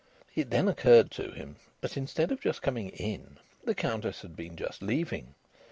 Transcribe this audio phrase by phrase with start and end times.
[0.33, 4.55] It then occurred to him that, instead of just coming in, the Countess had been
[4.57, 5.35] just leaving.